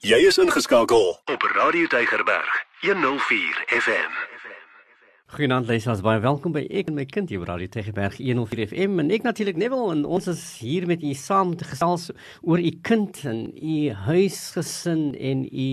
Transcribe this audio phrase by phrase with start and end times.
[0.00, 4.14] Jy is ingeskakel op Radio Tygerberg 104 FM.
[5.34, 9.02] Goeienaand luisters, baie welkom by Ek en my kind hier op Radio Tygerberg 104 FM
[9.04, 12.08] en ek natuurlik Neville en ons is hier met u saam te gesels
[12.40, 13.76] oor u kind en u
[14.08, 15.68] huisgesin en u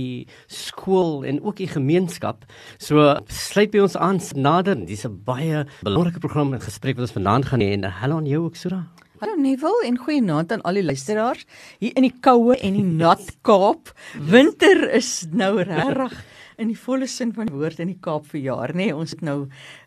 [0.52, 2.44] skool en ook u gemeenskap.
[2.84, 4.75] So sluit by ons aan nader.
[4.75, 8.28] Dis 'n baie belangrike program en gesprek wat ons vanaand gaan hê en hallo aan
[8.28, 8.84] jou ook Sura.
[9.18, 11.47] Hallo Neville en goeienaand aan al die luisteraars.
[11.81, 13.89] Hier in die koue en die nat Kaap.
[14.13, 16.13] Winter is nou regtig
[16.57, 18.88] in die volle sin van die woord in die Kaap vir jaar, nê?
[18.88, 19.38] Nee, ons het nou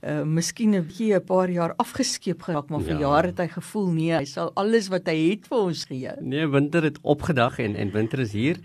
[0.06, 3.00] uh miskien 'n bietjie 'n paar jaar afgeskeep geraak, maar vir ja.
[3.00, 6.12] jare het hy gevoel nee, hy sal alles wat hy het vir ons gee.
[6.20, 8.56] Nee, winter het opgedag en en winter is hier.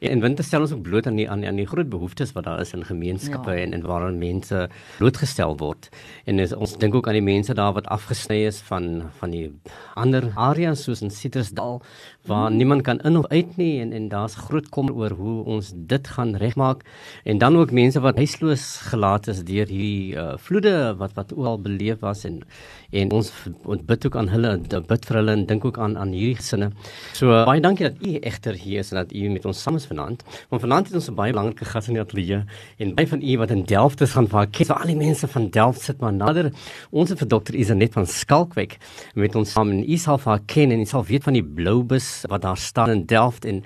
[0.00, 2.44] En, en winter stel ons ook bloot aan die aan, aan die groot behoeftes wat
[2.44, 3.62] daar is in gemeenskappe ja.
[3.64, 5.88] en en waarin mense blootgestel word.
[6.26, 9.50] En is, ons dink ook aan die mense daar wat afgesny is van van die
[9.94, 11.82] ander areas soos in Citrusdal
[12.26, 12.56] waar hmm.
[12.56, 16.08] niemand kan in of uit nie en en daar's groot kommer oor hoe ons dit
[16.08, 16.84] gaan regmaak.
[17.24, 21.58] En dan ook mense wat huisloos gelaat is deur hierdie uh, vloede wat wat oral
[21.62, 22.42] beleef was en
[22.94, 23.30] en ons
[23.64, 24.50] ons bid ook aan hulle
[24.88, 26.70] bid vir hulle en dink ook aan aan hierdie gesinne.
[27.12, 29.78] So uh, baie dankie dat u egter hier is en dat u met ons saam
[29.80, 30.22] is vanaand.
[30.50, 32.44] Want vanaand het ons 'n baie belangrike gas in die ateljee
[32.78, 35.50] en baie van u wat in Delft is gaan waar ken al die mense van
[35.50, 36.52] Delft sit maar nader.
[36.90, 38.78] Ons het vir dokter Isanet van Skalkwyk
[39.14, 42.42] met ons saam in Ishalfa ken en jy sal weet van die blou bus wat
[42.42, 43.64] daar staan in Delft en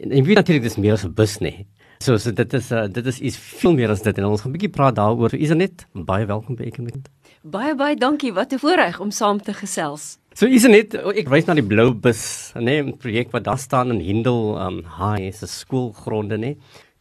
[0.00, 1.66] en, en weet natuurlik dis meer as 'n bus nie.
[2.00, 4.48] So so dit is uh, dit is iets veel meer as dit en ons gaan
[4.50, 5.34] 'n bietjie praat daaroor.
[5.36, 7.10] Is net baie welkom by Ekenmet.
[7.42, 8.32] Baie baie dankie.
[8.32, 10.16] Wat 'n voorreg om saam te gesels.
[10.32, 13.90] So is net ek wys na die blou bus, nee, 'n projek wat daar staan
[13.90, 16.56] in Hindel um High, is 'n skoolgronde, nee.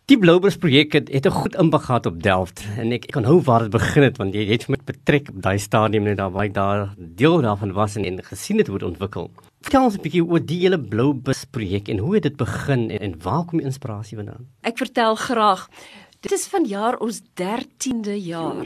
[0.08, 3.24] Die Bluebus projek het, het 'n goed impak gehad op Delft en ek, ek kan
[3.24, 6.32] hou waar dit begin het want jy het met betrek op daai stadium net daar
[6.32, 9.32] waar ek daar deel daarvan was en, en gesien het hoe dit ontwikkel.
[9.62, 13.00] Vertel ons 'n bietjie oor die hele Bluebus projek en hoe het dit begin en,
[13.00, 14.48] en waar kom die inspirasie vandaan?
[14.62, 15.68] Ek vertel graag.
[16.20, 18.66] Dit is vanjaar ons 13de jaar.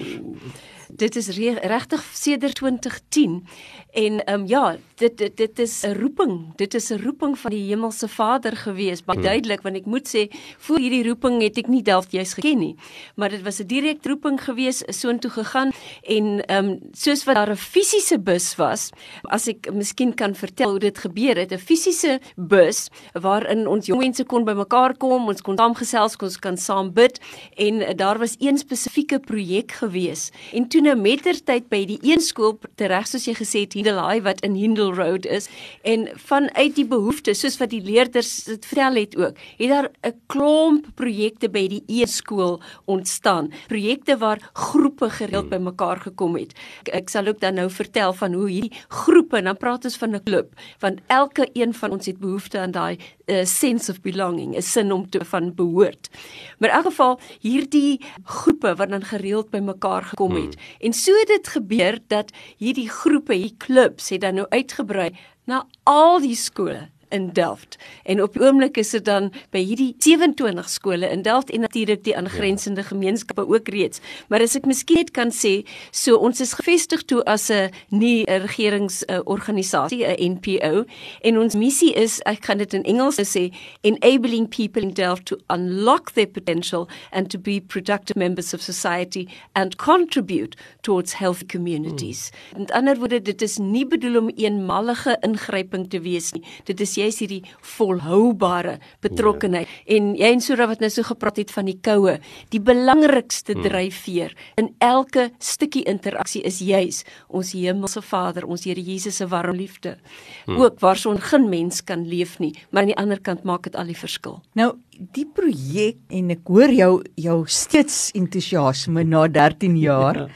[0.89, 3.48] Dit is regtig sedert 2010
[3.92, 6.55] en ehm um, ja, dit dit dit is 'n roeping.
[6.55, 9.04] Dit is 'n roeping van die Hemelse Vader gewees.
[9.04, 9.27] Baie hmm.
[9.27, 10.27] duidelik want ek moet sê,
[10.58, 12.76] voor hierdie roeping het ek nie Delft juis geken nie.
[13.16, 17.52] Maar dit was 'n direkte roeping gewees, soontoe gegaan en ehm um, soos wat daar
[17.52, 18.89] 'n fisiese bus was,
[19.22, 23.99] as ek miskien kan vertel hoe dit gebeur het, 'n fisiese bus waarin ons jong
[23.99, 27.20] mense kon bymekaar kom, ons kon saamgesels, ons kan saam bid
[27.55, 30.32] en uh, daar was een spesifieke projek gewees.
[30.54, 34.42] En toe nou mettertyd by die een skool tereg soos jy gesê het, Hindelhaai wat
[34.45, 35.45] in Hindel Road is
[35.86, 40.16] en vanuit die behoeftes soos wat die leerders dit vertel het ook, het daar 'n
[40.34, 43.52] klomp projekte by die een skool ontstaan.
[43.67, 45.50] Projekte waar groepe gereeld hmm.
[45.50, 46.54] bymekaar gekom het.
[46.82, 50.16] Ek, ek sal ook dan nou vertel van hoe hierdie groepe, dan praat ons van
[50.16, 54.55] 'n klub, want elke een van ons het behoefte aan daai uh, sense of belonging,
[54.55, 56.10] 'n sin om te van behoort.
[56.58, 60.55] Maar in elk geval hierdie groepe wat dan gereeld bymekaar gekom het.
[60.55, 60.62] Hmm.
[60.79, 65.11] En so het dit gebeur dat hierdie groepe, hierdie klubs het dan nou uitgebrei
[65.45, 67.77] na al die skole in Delft.
[68.03, 72.03] En op die oomblik is dit dan by hierdie 27 skole in Delft en natuurlik
[72.03, 72.87] die aangrensende ja.
[72.87, 74.01] gemeenskappe ook reeds.
[74.27, 78.25] Maar as ek miskien net kan sê, so ons is gevestig toe as 'n nie
[78.25, 80.85] regeringsorganisasie, 'n NPO,
[81.21, 85.37] en ons missie is, ek gaan dit in Engels sê, enabling people in Delft to
[85.49, 92.31] unlock their potential and to be productive members of society and contribute towards healthy communities.
[92.51, 92.61] Hmm.
[92.61, 96.43] In ander woorde, dit is nie bedoel om eenmalige ingryping te wees nie.
[96.63, 97.41] Dit is jy's hierdie
[97.75, 99.67] volhoubare betrokkeheid.
[99.67, 99.95] Ja.
[99.97, 102.17] En jy en Sura wat nou so gepraat het van die koue,
[102.53, 103.65] die belangrikste hmm.
[103.67, 109.58] dryfveer in elke stukkie interaksie is juis ons hemelse Vader, ons Here Jesus se warm
[109.58, 109.97] liefde.
[110.45, 110.61] Hmm.
[110.61, 113.92] Ook waarson geen mens kan leef nie, maar aan die ander kant maak dit al
[113.92, 114.39] die verskil.
[114.58, 120.23] Nou die projek en ek hoor jou jou steeds entoesiasme na 13 jaar.
[120.23, 120.27] Ja.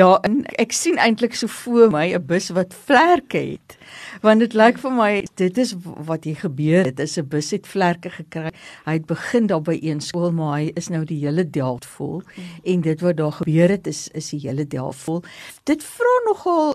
[0.00, 3.76] Daarin ek sien eintlik so voor my 'n bus wat vlerke het
[4.22, 5.10] want dit lyk vir my
[5.40, 5.74] dit is
[6.08, 8.52] wat hier gebeur het is 'n bus het vlerke gekry
[8.86, 12.22] hy het begin daar by een skool maar hy is nou die hele Delft vol
[12.22, 12.42] mm.
[12.64, 15.22] en dit wat daar gebeur het is is die hele Delft vol
[15.64, 16.74] dit vra nogal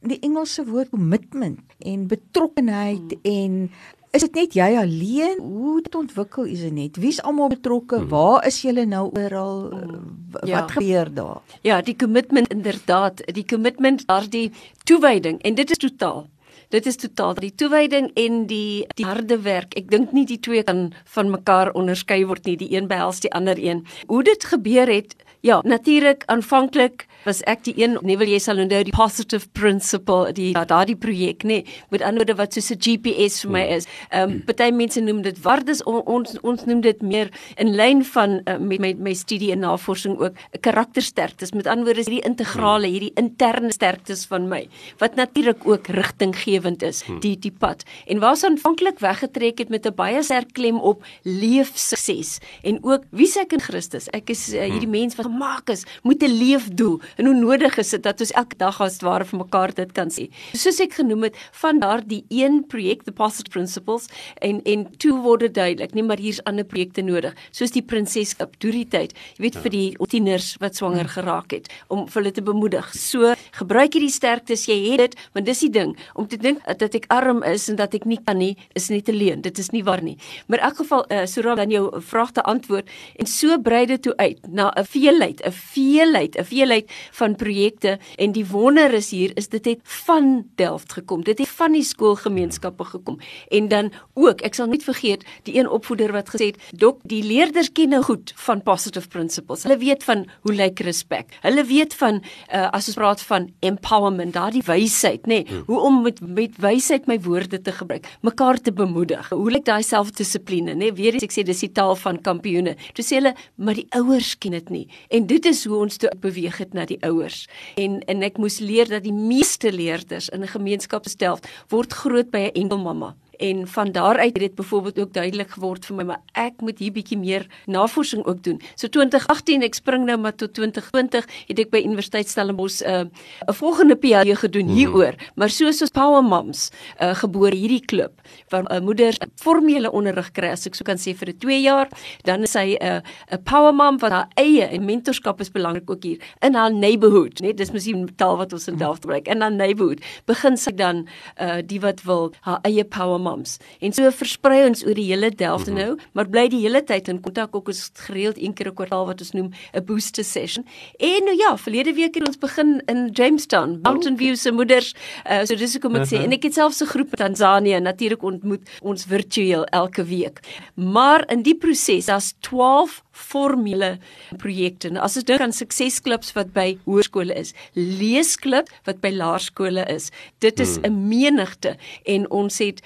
[0.00, 3.20] die Engelse woord commitment en betrokkenheid mm.
[3.22, 3.70] en
[4.12, 5.38] Is dit net jy alleen?
[5.40, 6.98] Hoe het ontwikkel is dit net?
[7.00, 7.96] Wie's almal betrokke?
[7.96, 8.10] Hmm.
[8.12, 9.70] Waar is julle nou oral?
[9.70, 10.10] Hmm.
[10.34, 10.66] Wat ja.
[10.68, 11.40] gebeur daar?
[11.64, 14.50] Ja, die commitment inderdaad, die commitment, daardie
[14.84, 16.26] toewyding en dit is totaal
[16.72, 19.74] Dit is totaal die toewyding en die die harde werk.
[19.76, 22.56] Ek dink nie die twee kan van mekaar onderskei word nie.
[22.56, 23.82] Die een behels die ander een.
[24.08, 28.60] Hoe dit gebeur het, ja, natuurlik aanvanklik was ek die een, nie wil jy sal
[28.62, 32.78] onthou die positive principle, die daardie projek, nê, nee, met ander woorde wat soos 'n
[32.82, 33.86] GPS vir my is.
[34.10, 38.04] Ehm um, party mense noem dit waardes on, ons ons noem dit meer in lyn
[38.04, 41.52] van uh, met my my studie en navorsing ook 'n karaktersterktes.
[41.52, 44.68] Met ander woorde hierdie integrale, hierdie interne sterktes van my
[44.98, 47.82] wat natuurlik ook rigtinggewend is, die die pad.
[48.06, 53.26] En waar's aanvanklik weggetrek het met 'n baie sterk klem op leefsukses en ook wie
[53.26, 54.08] se ek in Christus.
[54.12, 57.90] Ek is uh, hierdie mens wat gemaak is met 'n leefdoel en hoe nodig is
[57.90, 60.28] dit dat ons elke dag as ware vir mekaar dit kan sê.
[60.52, 64.08] Soos ek genoem het, van daardie een projek, the positive principles
[64.40, 68.58] en en toe word dit duidelik, nee, maar hier's ander projekte nodig, soos die prinseskap
[68.60, 69.12] deur die tyd.
[69.36, 72.94] Jy weet vir die tieners wat swanger geraak het om vir hulle te bemoedig.
[72.94, 76.94] So gebruik hierdie sterktes, jy het dit, want dis die ding om te dink dat
[76.94, 79.40] ek arm is en dat ek nie kan nie, is net 'n leuen.
[79.40, 80.16] Dit is nie waar nie.
[80.46, 84.02] Maar in elk geval, uh, Sura dan jou vraag te antwoord en so brei dit
[84.02, 84.84] toe uit na 'n
[85.30, 89.80] veelheid, 'n veelheid, 'n veelheid van projekte en die wonder is hier is dit het
[89.82, 91.22] van Delft gekom.
[91.24, 93.18] Dit het van die skoolgemeenskappe gekom.
[93.48, 97.22] En dan ook, ek sal nie vergeet die een opvoeder wat gesê het, "Dok, die
[97.22, 99.62] leerders ken nou goed van positive principles.
[99.62, 101.36] Hulle weet van hoe lyk respek.
[101.40, 105.62] Hulle weet van uh, as ons praat van empowerment, daardie wysheid, nê, nee, hmm.
[105.66, 109.28] hoe om met met wysheid my woorde te gebruik, mekaar te bemoedig.
[109.28, 110.78] Hoe lyk daai selfdissipline, nê?
[110.82, 112.76] Nee, weer eens ek sê dis die taal van kampioene.
[112.96, 114.84] Toe sê hulle, maar die ouers ken dit nie.
[115.12, 117.44] En dit is hoe ons toe beweeg het na die ouers.
[117.76, 121.38] En en ek moes leer dat die meeste leerders in 'n gemeenskap stel
[121.68, 125.86] word groot by 'n enkel mamma en van daaruit het dit byvoorbeeld ook duidelik geword
[125.86, 128.60] vir my maar ek moet hier bietjie meer navorsing ook doen.
[128.74, 133.04] So 2018 ek spring nou maar tot 2020 het ek by Universiteit Stellenbosch 'n uh,
[133.48, 134.74] 'n volgende PhD gedoen mhm.
[134.74, 136.70] hieroor, maar soos ons Power Moms
[137.00, 138.12] uh, gebore hierdie klub
[138.48, 141.60] waar 'n uh, moeder formele onderrig kry as ek so kan sê vir 'n 2
[141.62, 141.88] jaar,
[142.22, 143.00] dan is sy 'n uh,
[143.32, 147.40] 'n Power Mom wat haar eie en mentorskap is belangrik ook hier in haar neighborhood,
[147.40, 149.28] net dis mos die taal wat ons in Delft gebruik.
[149.28, 151.06] In haar neighborhood begin sy dan
[151.40, 153.56] uh, die wat wil haar eie Power Moms.
[153.80, 155.86] En so versprei ons oor die hele Delft mm -hmm.
[155.86, 159.06] nou, maar bly die hele tyd in kontak ook ons gereeld een keer 'n kwartaal
[159.06, 160.66] wat ons noem 'n booster session.
[160.98, 164.94] En nou ja, verlede week het ons begin in Jamestown, Mountain View se moeders.
[165.30, 166.20] Uh, so dis hoekom ek uh -huh.
[166.20, 170.40] sê en ek het selfs 'n groep in Tansanië natuurlik ontmoet ons virtueel elke week.
[170.74, 173.98] Maar in die proses, daar's 12 formele
[174.40, 174.90] projekte.
[174.90, 180.10] Nou, as ons dink aan suksesklubs wat by hoërskole is, leesklub wat by laerskole is.
[180.44, 180.86] Dit is hmm.
[180.86, 182.82] 'n menigte en ons het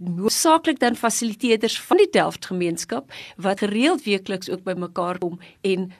[0.00, 5.90] hoofsaaklik dan fasiliteerders van die Delft gemeenskap wat gereeld weekliks ook by mekaar kom en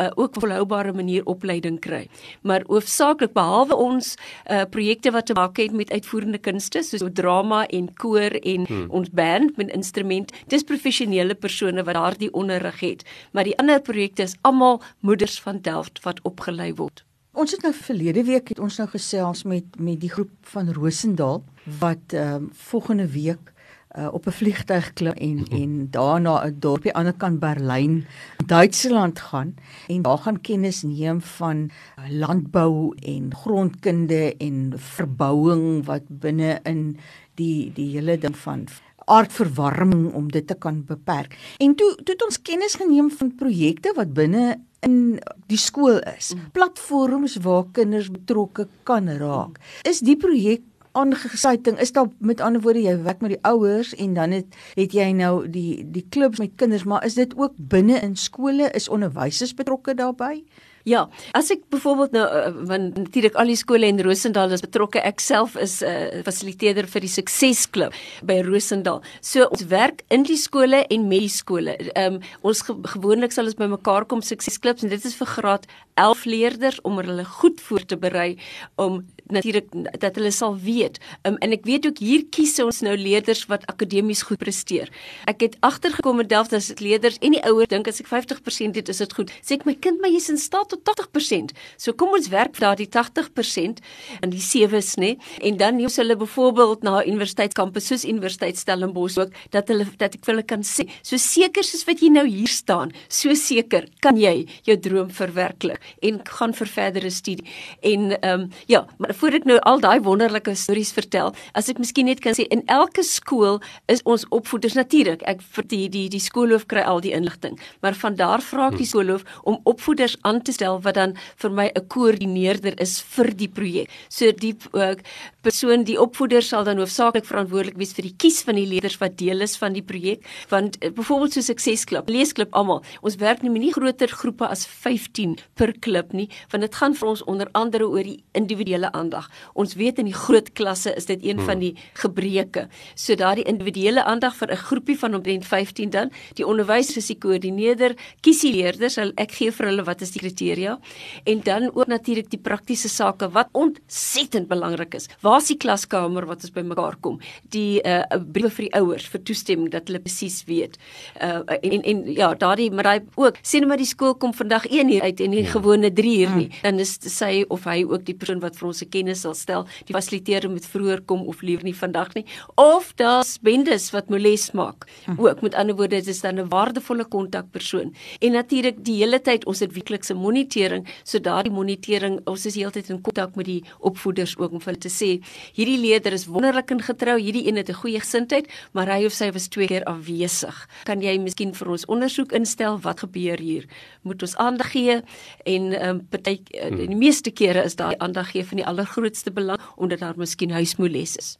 [0.00, 2.06] uh, ook volhoubare manier opleiding kry.
[2.42, 4.14] Maar hoofsaaklik behalwe ons
[4.50, 8.86] uh, projekte wat te maak het met uitvoerende kunste soos drama en koor en hmm.
[8.90, 13.04] ons band met instrument, dis professionele persone wat daardie onderrig het.
[13.32, 17.04] Maar die ander projekte is almal moeders van Delft wat opgelei word.
[17.36, 21.42] Ons het nou verlede week het ons nou gesels met met die groep van Rosendaal
[21.80, 23.52] wat ehm um, volgende week
[23.98, 28.06] uh, op 'n vliegtuig klim en en daarna 'n dorpie aan die ander kant Berlyn,
[28.46, 29.54] Duitsland gaan
[29.86, 31.70] en daar gaan kennis neem van
[32.08, 36.96] landbou en grondkunde en verbouing wat binne in
[37.34, 38.64] die die hele ding van
[39.04, 41.36] aardverwarming om dit te kan beperk.
[41.58, 46.34] En toe toe het ons kennis geneem van projekte wat binne in die skool is.
[46.34, 46.50] Mm.
[46.52, 49.60] Platforms waar kinders betrokke kan raak.
[49.88, 50.62] Is die projek
[50.96, 54.94] aangesluiting is daar met ander woorde jy werk met die ouers en dan het het
[54.96, 58.88] jy nou die die klubs met kinders maar is dit ook binne in skole is
[58.88, 60.40] onderwysers betrokke daarbey
[60.86, 62.24] Ja, as ek byvoorbeeld nou
[62.68, 65.00] want natuurlik al die skole in Rosendal is betrokke.
[65.02, 69.02] Ek self is 'n uh, fasiliteerder vir die Suksesklub by Rosendal.
[69.20, 71.74] So ons werk in die skole en met die skole.
[71.96, 75.66] Ehm um, ons ge gewoonlik sal ons bymekaar kom Suksesklubs en dit is vir graad
[75.96, 78.38] 11 leerders om hulle goed voor te berei
[78.76, 79.02] om
[79.32, 79.68] natuurlik
[80.00, 80.98] dat hulle sal weet.
[81.22, 84.90] Um, en ek weet ook hier kies ons nou leerders wat akademies goed presteer.
[85.30, 88.90] Ek het agtergekom met Delft as leerders en die ouers dink as ek 50% het,
[88.92, 89.32] is dit goed.
[89.42, 91.54] Sê ek my kind, maar jy's in staat tot 80%.
[91.80, 93.82] So kom ons werk vir daardie 80%
[94.22, 95.16] in die sewes, nê?
[95.44, 100.26] En dan neem hulle byvoorbeeld na universiteitskampus soos Universiteit Stellenbosch ook dat hulle dat ek
[100.30, 104.46] hulle kan sê, so seker soos wat jy nou hier staan, so seker kan jy
[104.66, 107.46] jou droom verwerklik en gaan vir verdere studie.
[107.82, 111.80] En ehm um, ja, maar voor ek nou al daai wonderlike stories vertel, as ek
[111.82, 113.60] miskien net kan sê in elke skool
[113.92, 115.22] is ons opvoeders natuurlik.
[115.28, 118.78] Ek vir die die die skoolhoof kry al die inligting, maar van daar vra ek
[118.80, 123.32] die skoolhoof om opvoeders aan te stel wat dan vir my 'n koördineerder is vir
[123.34, 123.90] die projek.
[124.08, 124.94] So die uh,
[125.42, 129.16] persoon die opvoeder sal dan hoofsaaklik verantwoordelik wees vir die kies van die leerders wat
[129.16, 132.82] deel is van die projek, want uh, byvoorbeeld so suksesklub, leesklub almal.
[133.02, 136.94] Ons werk nie met nie groter groepe as 15 per klub nie, want dit gaan
[136.94, 139.30] vir ons onder andere oor die individuele aandag.
[139.54, 141.46] Ons weet in die groot klasse is dit een hmm.
[141.46, 142.66] van die gebreke.
[142.94, 147.18] So daardie individuele aandag vir 'n groepie van omtrent 15 dan, die onderwyser is die
[147.18, 150.78] koördineerder, kies die leerders, ek gee vir hulle wat is die kriteria
[151.24, 155.08] en dan ook natuurlik die praktiese sake wat ontsettend belangrik is.
[155.22, 157.20] Waar is die klaskamer wat ons bymekaar kom?
[157.50, 160.78] Die uh briewe vir die ouers vir toestemming dat hulle presies weet.
[161.20, 164.66] Uh en en ja, daardie maar hy ook sien nou maar die skool kom vandag
[164.66, 165.50] 1 uur uit en nie ja.
[165.50, 166.48] gewone 3 uur nie.
[166.48, 166.62] Hmm.
[166.62, 169.66] Dan is sy of hy ook die persoon wat vir ons se kennis sal stel.
[169.88, 172.24] Die fasiliteerder moet vroeër kom of liewer nie vandag nie.
[172.60, 174.88] Of daar's bendes wat moles maak.
[175.04, 175.20] Hmm.
[175.20, 177.94] Ook met ander woorde, dit is dan 'n waardevolle kontakpersoon.
[178.20, 182.90] En natuurlik die hele tyd ons het weeklikse monitering, so daardie monitering, ons is heeltyd
[182.90, 185.10] in kontak met die opvoeders ook om vir hulle te sê,
[185.54, 189.12] hierdie leerder is wonderlik en getrou, hierdie een het 'n goeie gesindheid, maar hy of
[189.12, 190.68] sy was twee keer afwesig.
[190.84, 193.64] Kan jy miskien vir ons ondersoek instel wat gebeur hier?
[194.02, 195.02] Moet ons aandag gee
[195.44, 199.32] en ehm um, party uh, die meeste kere is daai aandag gee van die allergrootste
[199.32, 201.36] belang omdat daar miskien huismoeles is.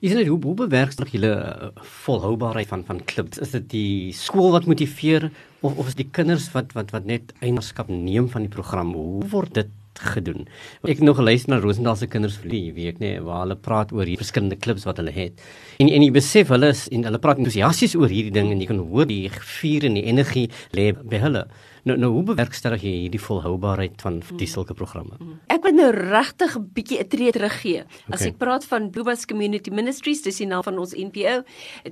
[0.00, 1.70] Is dit hoe hoe bewerkstellig julle uh,
[2.04, 3.38] volhoubaarheid van van klubs?
[3.38, 5.30] Is dit die skool wat motiveer
[5.60, 8.92] of of is die kinders wat wat wat net eienaarskap neem van die program?
[8.94, 9.72] Hoe word dit
[10.12, 10.46] gedoen?
[10.84, 13.90] Ek het nog geluister na Rosendal se kinders vir die week nê waar hulle praat
[13.92, 15.40] oor die verskillende klubs wat hulle het.
[15.80, 18.70] En en jy besef hulle is en hulle praat entoesiasties oor hierdie ding en jy
[18.70, 21.48] kan hoor die vuur en die energie lê by hulle.
[21.88, 24.52] Nou nou hoe bewerkstellig jy hierdie volhoubaarheid van die mm.
[24.52, 25.16] sulke programme?
[25.18, 25.38] Mm.
[25.52, 27.84] Ek wil nou regtig 'n bietjie 'n tree teruggee.
[28.10, 28.28] As okay.
[28.28, 31.42] ek praat van Bluebus Community Ministries, dis die naam van ons NPO,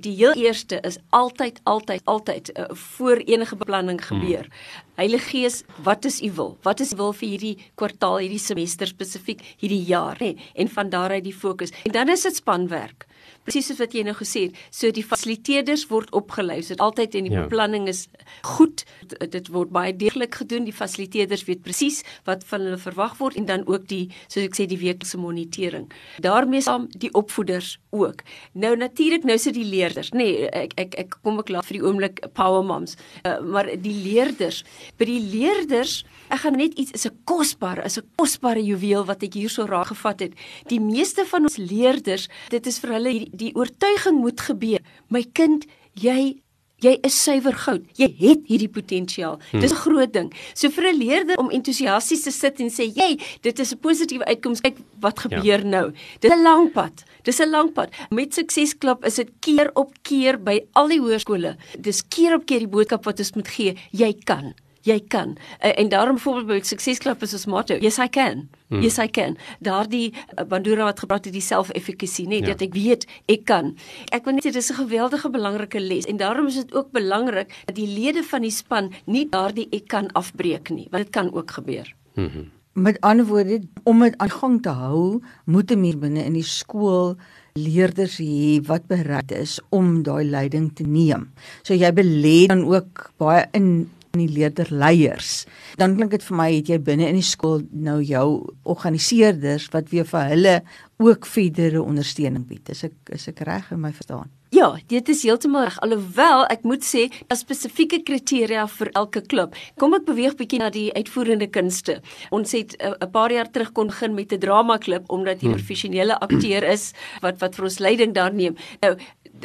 [0.00, 4.45] die heel eerste is altyd altyd altyd uh, voor enige beplanning gebeur.
[4.45, 4.85] Hmm.
[4.95, 6.59] Heilige Gees, wat is u wil?
[6.62, 10.37] Wat is u wil vir hierdie kwartaal, hierdie semester spesifiek, hierdie jaar, nê?
[10.54, 11.73] En van daaruit die fokus.
[11.85, 13.07] En dan is dit spanwerk
[13.48, 16.60] presies soos wat jy nou gesê het, so die fasiliteerders word opgelei.
[16.62, 17.44] So altyd in die ja.
[17.46, 18.06] beplanning is
[18.46, 18.84] goed.
[19.08, 20.66] Dit word baie deeglik gedoen.
[20.68, 24.58] Die fasiliteerders weet presies wat van hulle verwag word en dan ook die soos ek
[24.58, 25.88] sê die weeklikse monitering.
[26.24, 28.22] daarmee saam die opvoeders ook.
[28.52, 31.78] Nou natuurlik nou sit die leerders, nê, nee, ek ek ek kom ek laat vir
[31.78, 32.96] die oomblik power moms.
[33.24, 34.64] Uh, maar die leerders,
[34.98, 39.22] by die leerders Ek gaan net iets is 'n kosbare, is 'n kosbare juweel wat
[39.22, 40.32] ek hierso raak gevat het.
[40.68, 44.85] Die meeste van ons leerders, dit is vir hulle die, die oortuiging moet gebeur.
[45.09, 45.66] My kind,
[45.99, 46.38] jy
[46.85, 47.87] jy is suiwer goud.
[47.99, 49.40] Jy het hierdie potensiaal.
[49.50, 49.61] Hmm.
[49.61, 50.33] Dis 'n groot ding.
[50.54, 54.25] So vir 'n leerder om entoesiasties te sit en sê, "Jy, dit is 'n positiewe
[54.25, 54.61] uitkoms.
[54.61, 55.66] Kyk wat gebeur ja.
[55.66, 57.04] nou." Dis 'n lang pad.
[57.25, 57.90] Dis 'n lang pad.
[58.11, 61.57] Met suksesklub is dit keer op keer by al die hoërskole.
[61.78, 63.76] Dis keer op keer die boodskap wat ons moet gee.
[63.90, 64.54] Jy kan
[64.88, 65.37] jy kan.
[65.61, 67.76] Uh, en daarom voorbeeld suksesklub is ons motto.
[67.83, 68.49] Yes I can.
[68.68, 68.83] Hmm.
[68.85, 69.37] Yes I can.
[69.64, 72.54] Daardie uh, Bandura wat gepraat het die self-efficacy, net ja.
[72.54, 73.75] dat ek weet ek kan.
[74.14, 77.52] Ek wil net sê dis 'n geweldige belangrike les en daarom is dit ook belangrik
[77.66, 81.33] dat die lede van die span nie daardie ek kan afbreek nie, want dit kan
[81.33, 81.95] ook gebeur.
[82.14, 82.57] Mhm.
[82.78, 86.47] Met ander woorde, om dit aan gang te hou, moet 'n mens binne in die
[86.47, 87.16] skool
[87.59, 91.28] leerders hê wat bereid is om daai leiding te neem.
[91.62, 95.46] So jy belê dan ook baie in in die leerderleiers.
[95.80, 98.26] Dan klink dit vir my het jy binne in die skool nou jou
[98.64, 100.56] organiseerders wat weer vir hulle
[100.98, 102.68] ook verdere ondersteuning bied.
[102.75, 104.28] Is ek is ek reg in my verstaan?
[104.50, 105.76] Ja, dit is heeltemal reg.
[105.84, 109.56] Alhoewel ek moet sê, daar spesifieke kriteria vir elke klub.
[109.78, 111.98] Kom ek beweeg bietjie na die uitvoerende kunste.
[112.34, 115.46] Ons het eh, 'n paar jaar terug kon begin met 'n drama klub omdat hy
[115.46, 115.58] 'n hmm.
[115.58, 118.56] professionele akteur is wat wat vir ons leiding daar neem.
[118.80, 118.96] Nou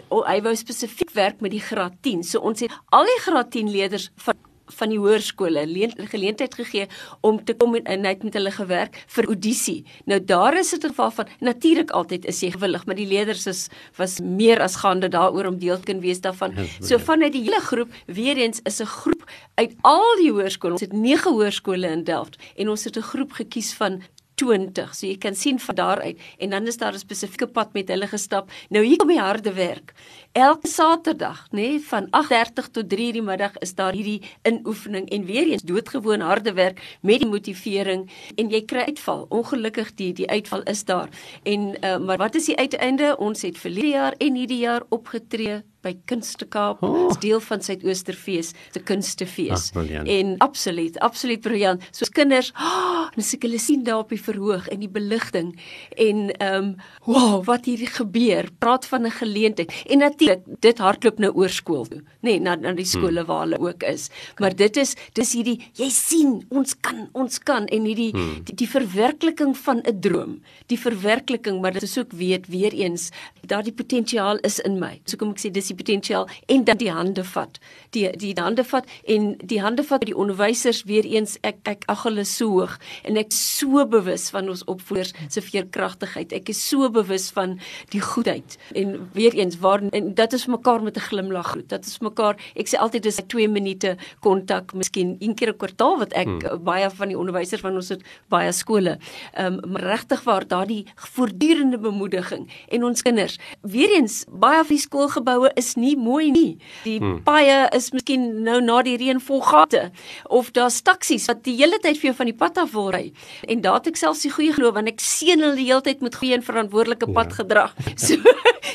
[0.10, 2.24] hy wou spesifiek werk met die graad 10.
[2.24, 4.36] So ons het al die graad 10 leerders van
[4.74, 5.66] van die hoërskole
[6.12, 6.88] geleentheid gegee
[7.22, 9.84] om te kom en net met hulle gewerk vir audisie.
[10.06, 13.68] Nou daar is dit geval van natuurlik altyd is jy gewillig, maar die leerders is
[13.98, 16.54] was meer as gaande daaroor om deel te kan wees daarvan.
[16.56, 19.24] Ja, so vanuit die hele groep, weer eens is 'n groep
[19.56, 20.74] uit al die hoërskole.
[20.74, 24.02] Ons het 9 hoërskole in Delft en ons het 'n groep gekies van
[24.36, 24.94] 20.
[24.96, 27.88] So jy kan sien van daar uit en dan is daar 'n spesifieke pad met
[27.88, 28.52] hulle gestap.
[28.70, 29.94] Nou hier kom die harde werk.
[30.34, 35.26] Elke Saterdag, nê, nee, van 8:30 tot 3:00 die middag is daar hierdie inoefening en
[35.26, 39.26] weer eens doodgewoon harde werk met die motivering en jy kry uitval.
[39.30, 41.10] Ongelukkig die die uitval is daar.
[41.44, 43.18] En uh, maar wat is die uiteinde?
[43.18, 47.10] Ons het verlede jaar en hierdie jaar opgetree by Kunste Kaap, Oh.
[47.12, 49.70] is deel van Suidoosterfees, se kunstefees.
[49.76, 50.08] Briljant.
[50.08, 51.84] En absoluut, absoluut briljant.
[51.92, 55.54] So kinders, oh, en as ek hulle sien daar op die verhoog en die beligting
[56.00, 56.70] en ehm um,
[57.06, 58.48] wow, wat hier gebeur.
[58.60, 59.74] Praat van 'n geleentheid.
[59.88, 60.23] En natuurlik,
[60.64, 63.84] dit hardloop nou oor skool toe, nê, nee, na na die skole waar hulle ook
[63.84, 64.10] is.
[64.40, 68.70] Maar dit is dis hierdie jy sien, ons kan, ons kan en hierdie die, die
[68.70, 70.42] verwerkliking van 'n droom.
[70.68, 73.12] Die verwerkliking, maar dit is ook weet weer eens,
[73.42, 75.02] daardie potensiaal is in my.
[75.06, 77.60] So kom ek sê dis die potensiaal en dan die hande vat.
[77.92, 81.84] Die die hande vat en die hande vat by die onderwysers weer eens ek ek
[81.92, 86.34] ag hulle so hoog en ek so bewus van ons opvoeders se veerkragtigheid.
[86.34, 90.84] Ek is so bewus van die goedheid en weer eens waar en dit is mekaar
[90.84, 91.70] met 'n glimlag groet.
[91.70, 95.98] Dat is mekaar ek sê altyd dis 2 minute kontak, miskien een keer 'n kwartaal
[95.98, 96.64] wat ek hmm.
[96.64, 98.98] baie van die onderwysers van ons het baie skole.
[99.34, 103.38] Ehm um, regtig waar daardie voortdurende bemoediging en ons kinders.
[103.62, 106.58] Weer eens baie van die skoolgeboue is nie mooi nie.
[106.84, 107.24] Die hmm.
[107.24, 109.92] paaie is miskien nou na die reën vol gate
[110.30, 113.12] of daar's taksies wat die hele tyd vir jou van die pad af wil ry.
[113.48, 116.02] En daar het ek selfs die goeie geloof want ek seën hulle die hele tyd
[116.02, 117.14] met goeie en verantwoordelike Ja.
[117.14, 117.74] padgedrag.
[118.04, 118.16] So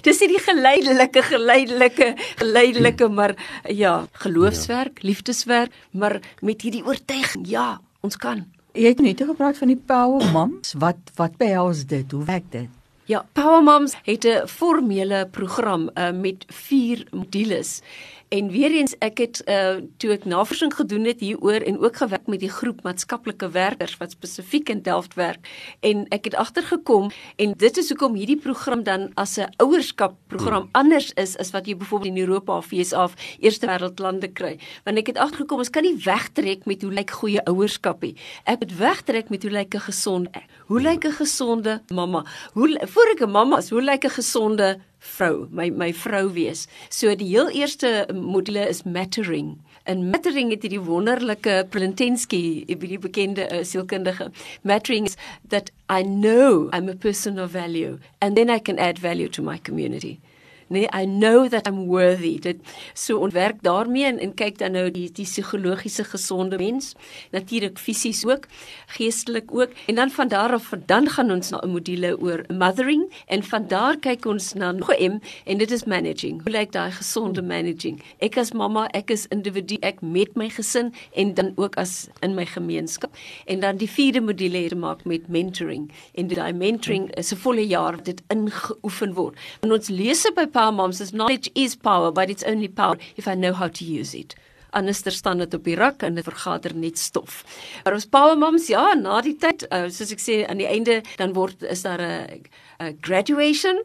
[0.02, 7.80] dis nie die geleidelike geleidelike geleidelike maar ja, geloofswerk, liefdeswerk, maar met hierdie oortuiging, ja,
[8.00, 8.46] ons kan.
[8.78, 10.74] Jy het net gepraat van die Power Moms.
[10.78, 12.12] Wat wat behels dit?
[12.12, 12.68] Hoe werk dit?
[13.08, 17.80] Ja, Power Moms het 'n formele program uh, met 4 modules.
[18.28, 22.26] En weer eens ek het uh, toe ek navorsing gedoen het hieroor en ook gewerk
[22.28, 25.48] met die groep maatskaplike werkers wat spesifiek in Delft werk
[25.80, 30.68] en ek het agtergekom en dit is hoekom hierdie program dan as 'n ouerskap program
[30.68, 30.70] hmm.
[30.72, 34.58] anders is as wat jy byvoorbeeld in Europa of VSA of eerste wêreld lande kry.
[34.84, 38.14] Want ek het agtergekom ons kan nie wegtrek met hoe lyk goeie ouerskap nie.
[38.44, 40.30] Ek moet wegtrek met hoe lyk 'n gesonde
[40.66, 42.24] hoe lyk 'n gesonde mamma?
[42.52, 46.66] Hoe voor ek 'n mamma is, hoe lyk 'n gesonde vrou, my my vrou wees.
[46.88, 49.58] So die heel eerste module is mattering.
[49.88, 54.30] En mattering het hierdie wonderlike Plintensky, die bekende uh, sielkundige.
[54.62, 55.16] Mattering is
[55.48, 59.42] that I know I'm a person of value and then I can add value to
[59.42, 60.20] my community.
[60.68, 62.38] Nee, I know that I'm worthy.
[62.38, 62.56] Dit
[62.92, 66.92] so ontwerk daarmee en, en kyk dan nou die die psigologiese gesonde mens,
[67.32, 68.44] natuurlik fisies ook,
[68.86, 69.72] geestelik ook.
[69.86, 73.66] En dan van daar af dan gaan ons na 'n module oor mothering en van
[73.68, 76.42] daar kyk ons na nog 'n M en dit is managing.
[76.42, 78.02] Hoe lyk daai gesonde managing?
[78.18, 82.34] Ek as mamma, ek is individu, ek met my gesin en dan ook as in
[82.34, 83.16] my gemeenskap.
[83.44, 85.90] En dan die vierde module het maak met mentoring.
[86.14, 89.36] En daai mentoring is 'n volle jaar dit ingeoefen word.
[89.60, 93.28] En ons lese by Power Moms is knowledge is power, but it's only power if
[93.28, 94.34] I know how to use it.
[94.70, 97.44] Anders staan dit op die rak en dit vergader net stof.
[97.84, 100.96] Maar ons Power Moms, ja, na die tyd, uh, soos ek sê aan die einde
[101.20, 103.78] dan word is daar 'n graduation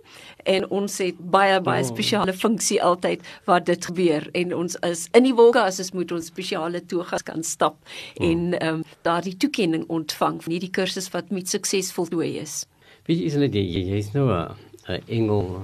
[0.49, 1.87] en ons het baie baie Oh.
[1.93, 6.11] spesiale funksie altyd waar dit gebeur en ons is in die wolke as ons moet
[6.11, 7.77] ons spesiale togas kan stap
[8.19, 12.65] en ehm um, daardie toekenning ontvang van hierdie kursus wat met sukses voltooi is.
[13.05, 14.55] Weet jy is net jy jy's nou 'n
[14.89, 15.61] 'n engel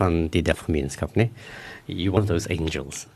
[0.00, 1.30] van die Delft-gemeenskap, né?
[1.86, 3.06] You one of those angels.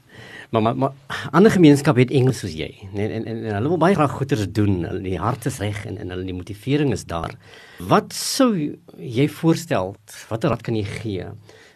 [0.55, 0.93] Maar maar, maar
[1.31, 3.09] ander gemeenskappe het engele soos jy, né?
[3.09, 4.85] En, en en hulle wil baie graag goeders doen.
[4.87, 7.35] Hulle die hart is reg en en hulle die motivering is daar.
[7.83, 8.53] Wat sou
[8.99, 9.97] jy voorstel?
[10.31, 11.29] Watter raad kan jy gee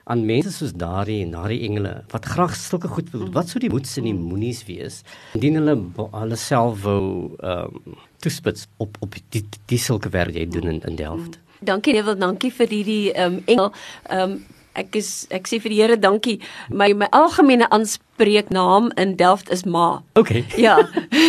[0.09, 3.27] aan mense soos daardie en daardie engele wat graag sulke goed wil?
[3.35, 5.03] Wat sou die moeds en die moenies wees
[5.37, 5.75] indien hulle
[6.15, 7.03] hulle self wou
[7.39, 11.41] ehm um, toespits op op die die sulke werk jy doen in, in Delft?
[11.61, 13.75] Dankie Neville, dankie vir hierdie ehm um, engel.
[14.07, 14.39] Ehm um,
[14.79, 16.39] ek is ek sê vir die Here dankie.
[16.71, 20.03] My my algemene aanspreeknaam in Delft is Ma.
[20.19, 20.45] Okay.
[20.59, 20.79] Ja.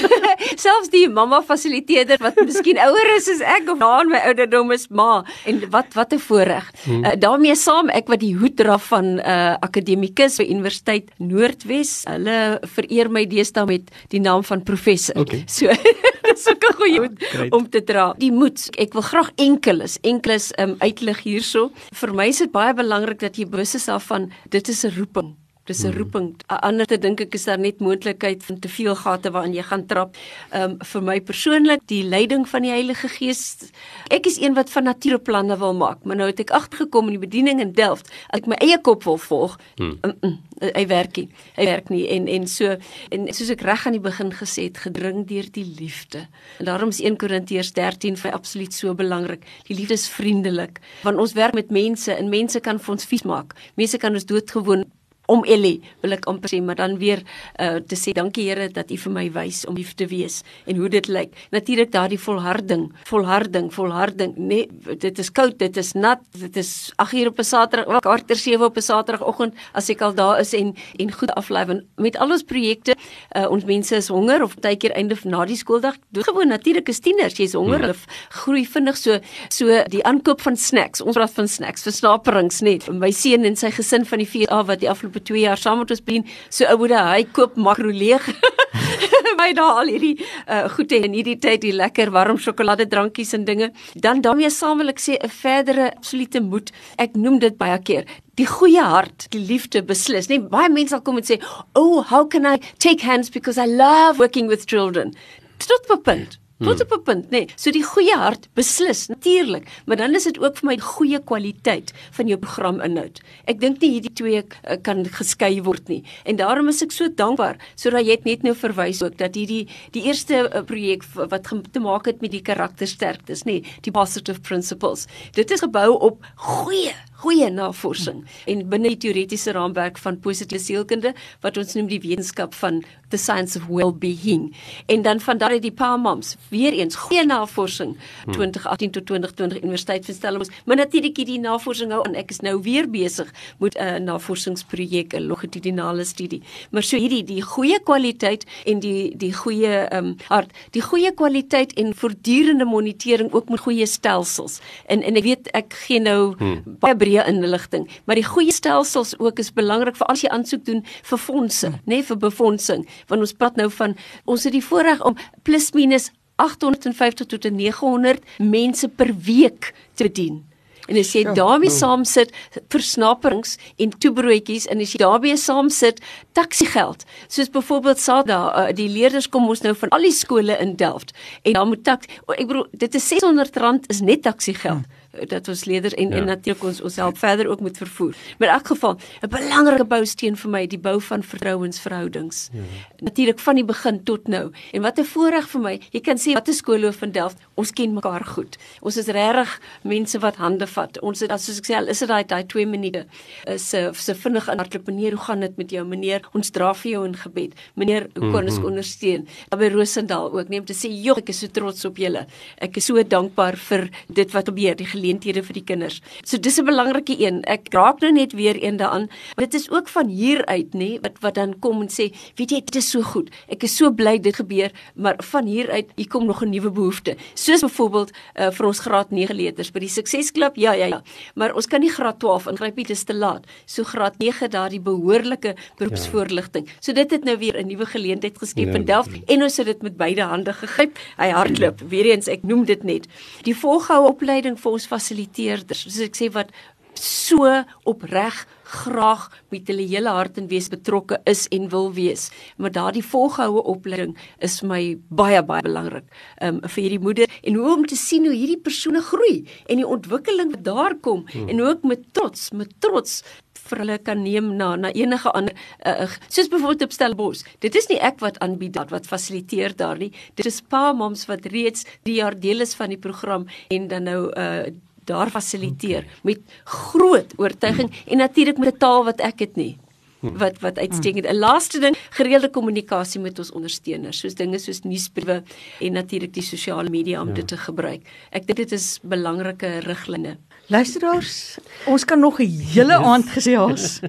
[0.63, 4.73] Selfs die mamma fasiliteerder wat miskien ouer is as ek of na in my ouderdom
[4.75, 6.65] is ma en wat wat 'n voorreg.
[6.85, 7.05] Hmm.
[7.05, 12.03] Uh, daarmee saam ek wat die hoed dra van 'n uh, akademikus by Universiteit Noordwes.
[12.07, 15.15] Hulle vereer my deesdae met die naam van professor.
[15.19, 15.43] Okay.
[15.47, 15.69] So
[16.47, 17.51] 'n goeie hoed Great.
[17.51, 18.13] om te dra.
[18.17, 21.71] Die moed, ek wil graag enkeles, enkeles um, uitlig hierso.
[21.93, 25.35] Vir my is dit baie belangrik dat jy bewus is daarvan dit is 'n roeping.
[25.69, 26.33] Dis 'n roeping.
[26.51, 29.61] A- Ander te dink ek is daar net moontlikheid van te veel gate waarin jy
[29.63, 30.15] gaan trap.
[30.51, 33.69] Ehm um, vir my persoonlik die leiding van die Heilige Gees.
[34.09, 37.19] Ek is een wat van nature planne wil maak, maar nou het ek agtergekom in
[37.19, 39.99] die bediening in Delft, as ek my eie kop wil volg, hmm.
[40.01, 40.37] mm, mm,
[40.73, 41.29] hy werk nie.
[41.55, 42.75] Hy werk nie en en so
[43.11, 46.25] en soos ek reg aan die begin gesê het, gedring deur die liefde.
[46.57, 49.45] En daarom is 1 Korintiërs 13 vir absoluut so belangrik.
[49.67, 53.23] Die liefde is vriendelik, want ons werk met mense en mense kan vir ons vies
[53.23, 53.53] maak.
[53.75, 54.85] Mense kan ons doodgewoon
[55.29, 57.21] om Ellie wil ek amper sê maar dan weer
[57.61, 60.79] uh, te sê dankie Here dat U vir my wys om lief te wees en
[60.79, 61.33] hoe dit lyk.
[61.53, 64.35] Natuurlik daardie volharding, volharding, volharding.
[64.37, 64.67] Nee,
[65.01, 68.35] dit is koud, dit is nat, dit is 8 uur op 'n Saterdag, kwart oor
[68.35, 72.31] 7 op 'n Saterdagoggend as ek al daar is en en goed aflewe met al
[72.31, 72.95] ons projekte.
[73.35, 75.95] Uh, ons mense is honger of baie keer einde van na die skooldag.
[76.09, 77.85] Doe gewoon natuurlik is tieners, jy's honger, hmm.
[77.85, 77.95] hulle
[78.29, 81.01] groei vinnig so so die aankoop van snacks.
[81.01, 82.87] Ons praat van snacks, versnaperings net.
[82.91, 85.79] My seun en sy gesin van die 4 af wat die afgelope 2 jaar saam
[85.83, 88.25] met ons bedien, so oude hy koop makro leeg.
[89.39, 93.71] my daar al hierdie uh, goede in hierdie tyd die lekker warm sjokoladedrankies en dinge.
[93.93, 96.71] Dan daarmee saam wil ek sê 'n verdere absolute moed.
[96.97, 98.05] Ek noem dit baie keer
[98.39, 100.29] die goeie hart, die liefde beslis.
[100.29, 101.39] Nee, baie mense sal kom en sê,
[101.75, 105.13] "Oh, how can I take hands because I love working with children?"
[105.57, 106.39] Tot op punt.
[106.59, 107.29] Tot op 'n punt, nê.
[107.29, 107.47] Nee.
[107.55, 111.93] So die goeie hart beslis natuurlik, maar dan is dit ook vir my goeie kwaliteit
[112.11, 113.21] van jou programinhoud.
[113.45, 116.03] Ek dink nie hierdie twee uh, kan geskei word nie.
[116.25, 120.03] En daarom is ek so dankbaar sodat jy net nou verwys ook dat hierdie die
[120.03, 125.07] eerste uh, projek wat te maak het met die karaktersterktes, nê, die positive principles.
[125.31, 131.11] Dit is gebou op goeie goeie navorsing en binne die teoretiese raamwerk van positiewe sielkunde
[131.43, 132.79] wat ons noem die wetenskap van
[133.11, 134.49] the science of well-being
[134.87, 137.97] en dan van daardie die pa moms weer eens goeie navorsing.
[138.31, 140.51] 2018 tot 2020 universiteit van Stellenbosch.
[140.65, 145.13] Maar natuurlik hierdie navorsing hou en ek is nou weer besig met 'n uh, navorsingsprojek
[145.13, 146.41] 'n longitudinale studie.
[146.71, 151.73] Maar so hierdie die goeie kwaliteit en die die goeie um, hart die goeie kwaliteit
[151.73, 154.59] en voortdurende monitering ook met goeie stelsels.
[154.85, 156.63] En en ek weet ek gee nou hmm.
[156.79, 160.83] baie breë inligting, maar die goeie stelsels ook is belangrik vir as jy aansoek doen
[160.85, 162.85] vir fondse, nê, nee, vir befondsing.
[163.07, 166.09] Want ons praat nou van ons het die voorreg om plus minus
[166.39, 170.45] 850 tot 900 mense per week te bedien.
[170.89, 171.75] En as jy ja, daarmee ja.
[171.75, 172.31] saam sit
[172.73, 176.01] versnaperings en toebroodjies en as jy daarmee saam sit
[176.33, 177.05] taxi geld.
[177.29, 181.13] Soos byvoorbeeld Sada, uh, die leerders kom ons nou van al die skole in Delft
[181.43, 184.87] en dan moet taxi ek bedoel dit is R600 is net taxi geld.
[184.87, 186.15] Hmm dat ons leerders en ja.
[186.15, 188.15] en natuurlik ons ons help verder ook met vervoer.
[188.37, 192.49] Maar in elk geval 'n belangrike bousteen vir my die bou van vertrouensverhoudings.
[192.51, 192.61] Ja.
[192.97, 194.51] Natuurlik van die begin tot nou.
[194.71, 195.79] En wat 'n voorreg vir my.
[195.91, 198.57] Jy kan sê wat 'n skoolhoof van Delft, ons ken mekaar goed.
[198.81, 200.99] Ons is regtig mense wat hande vat.
[200.99, 203.05] Ons het soos ek sê, al is dit daai daai 2 minute
[203.45, 206.21] is se se vinnig hardloop meneer, hoe gaan dit met jou meneer?
[206.33, 207.53] Ons dra vir jou in gebed.
[207.75, 208.65] Meneer, hoe kan ons mm -hmm.
[208.65, 209.27] ondersteun?
[209.49, 212.27] Daar by Rosendal ook neem te sê, "Jog, ek is so trots op julle.
[212.57, 216.01] Ek is so dankbaar vir dit wat gebeur, die geleenthede vir die kinders.
[216.23, 217.43] So dis 'n belangrike een.
[217.43, 219.07] Ek raak nou net weer een daaraan.
[219.35, 222.61] Dit is ook van hier uit, nê, wat wat dan kom en sê, weet jy,
[222.61, 223.29] dit is so goed.
[223.47, 226.71] Ek is so bly dit gebeur, maar van hier uit hier kom nog 'n nuwe
[226.71, 227.15] behoefte.
[227.33, 230.55] Soos byvoorbeeld uh, vir ons graad 9 leerders by die suksesklub.
[230.55, 231.01] Ja, ja, ja.
[231.35, 233.45] Maar ons kan nie graad 12 ingryp nie, dit is te laat.
[233.65, 236.65] So graad 9 daardie behoorlike beroepsvoorligting.
[236.65, 236.73] Ja.
[236.79, 239.65] So dit het nou weer 'n nuwe geleentheid geskep ja, in Delft en ons het
[239.65, 240.97] dit met beide hande gegryp.
[241.17, 241.81] Hy hardloop.
[241.89, 243.07] Weer eens, ek noem dit net.
[243.43, 246.53] Die volgehoue opleiding vir ons fasiliteerders, soos ek sê wat
[246.99, 247.47] so
[247.87, 252.27] opreg graag met hulle hele hart en wees betrokke is en wil wees.
[252.57, 254.81] Maar daardie volgehoue opleiding is vir my
[255.21, 256.05] baie baie belangrik
[256.45, 259.87] um, vir hierdie moeder en hoe om te sien hoe hierdie persone groei en die
[259.87, 261.49] ontwikkeling wat daar kom hmm.
[261.49, 263.21] en ook met trots, met trots
[263.69, 265.55] vir hulle kan neem na na enige ander
[265.85, 267.45] uh, soos byvoorbeeld op Stellenbosch.
[267.59, 270.11] Dit is nie ek wat aanbied dat wat fasiliteer daar nie.
[270.35, 274.03] Dit is pa moms wat reeds 3 jaar deel is van die program en dan
[274.09, 274.69] nou uh
[275.09, 276.21] daar fasiliteer okay.
[276.21, 279.77] met groot oortuiging en natuurlik met 'n taal wat ek het nie
[280.19, 281.25] wat wat uitstekend.
[281.25, 285.43] 'n Laaste ding, gereelde kommunikasie met ons ondersteuners, soos dinge soos nuusbriewe
[285.79, 287.33] en natuurlik die sosiale media om ja.
[287.33, 288.01] dit te gebruik.
[288.31, 290.37] Ek dink dit is belangrike riglyne.
[290.69, 291.57] Luisteraars,
[291.89, 293.05] ons kan nog 'n hele yes.
[293.05, 293.99] aand gesels,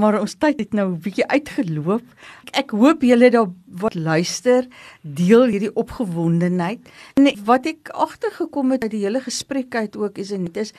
[0.00, 2.02] maar ons tyd het nou 'n bietjie uitgeloop.
[2.50, 4.66] Ek hoop julle daar wat luister,
[5.02, 6.80] deel hierdie opgewondenheid.
[7.14, 10.72] En wat ek agtergekom het uit die hele gesprek uit ook is en dit is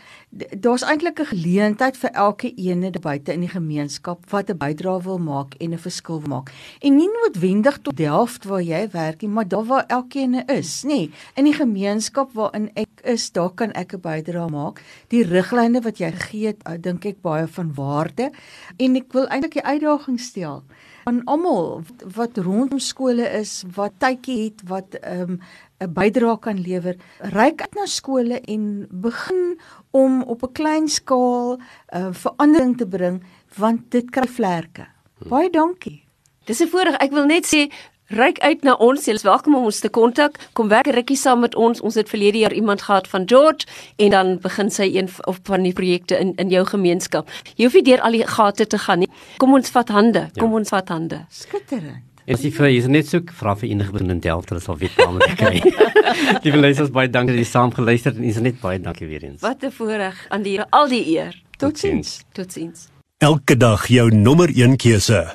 [0.57, 5.17] daar's eintlik 'n geleentheid vir elke ene buite in die gemeenskap wat 'n bydrae wil
[5.17, 6.51] maak en 'n verskil wil maak.
[6.79, 11.09] En nie noodwendig tot Delft waar jy werk nie, maar daar waar elkeen is, nê.
[11.35, 14.81] In die gemeenskap waarin ek is, daar kan ek 'n bydrae maak.
[15.07, 18.31] Die riglyne wat jy gegee het, uh, dink ek baie van waarde
[18.77, 20.63] en ek wil eintlik 'n uitdaging stel
[21.09, 21.81] aan almal
[22.15, 25.39] wat rondom skole is, wat tydjie het, wat ehm,
[25.79, 26.95] 'n um, bydrae kan lewer.
[27.33, 29.59] Ryk uit na skole en begin
[29.91, 33.23] om op 'n klein skaal 'n uh, eh, verandering te bring
[33.57, 34.87] want dit kry vlerke.
[35.29, 36.03] Baie dankie.
[36.45, 36.97] Dis 'n voorreg.
[36.97, 37.71] Ek wil net sê
[38.09, 39.03] Ryk uit na ons.
[39.05, 40.39] Jy is welkom om ons te kontak.
[40.57, 41.77] Kom werk rukkie saam met ons.
[41.85, 43.69] Ons het verlede jaar iemand gehad van George
[44.01, 47.29] en dan begin sy een of van die projekte in in jou gemeenskap.
[47.53, 49.09] Jy hoef nie deur al die gate te gaan nie.
[49.37, 50.25] Kom ons vat hande.
[50.39, 50.61] Kom ja.
[50.63, 51.21] ons vat hande.
[51.29, 52.01] Skitterend.
[52.25, 54.61] En as jy vir jy is net so vra vir enige begin in Delft, hulle
[54.61, 55.61] sal weet waar om te kry.
[56.43, 59.23] Liewe luisters, baie dankie dat jy saam geluister het en is net baie dankie weer
[59.29, 59.41] eens.
[59.45, 61.37] Wat 'n voorreg aan die al die eer.
[61.57, 62.21] Totsiens.
[62.33, 62.89] Totsiens.
[63.17, 65.27] Elke dag jou nommer 1 keuse.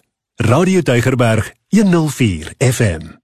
[0.43, 3.24] Radio Deugerberg 104 FM.